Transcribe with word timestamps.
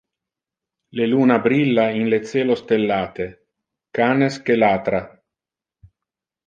Le 0.99 1.05
luna 1.11 1.35
brilla 1.43 1.85
in 1.99 2.07
le 2.13 2.19
celo 2.31 2.55
stellate, 2.61 3.29
canes 3.99 4.43
que 4.47 4.61
latra. 4.61 5.03